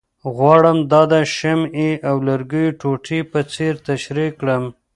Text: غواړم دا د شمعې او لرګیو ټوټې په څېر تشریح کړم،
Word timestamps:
غواړم 0.35 0.77
دا 0.91 1.01
د 1.11 1.13
شمعې 1.37 1.91
او 2.09 2.15
لرګیو 2.27 2.77
ټوټې 2.81 3.19
په 3.31 3.39
څېر 3.53 3.73
تشریح 3.87 4.31
کړم، 4.39 4.63